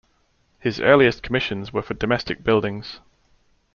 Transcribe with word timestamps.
His 0.59 0.79
earliest 0.79 1.21
commissions 1.21 1.71
were 1.71 1.83
for 1.83 1.93
domestic 1.93 2.43
buildings. 2.43 3.01